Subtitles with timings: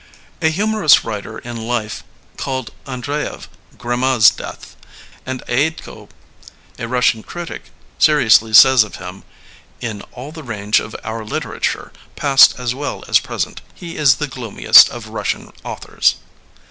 [0.41, 2.03] A humorous writer in Life
[2.35, 4.73] called Andreyev Grimazdeath,''
[5.27, 6.09] and Eiedko,
[6.79, 7.65] a Eussian critic,
[7.99, 9.21] seri ously says of him:
[9.79, 14.25] In all the range of our liter ature, past as well as present, he is the
[14.27, 16.15] gloomiest of Eussian authors.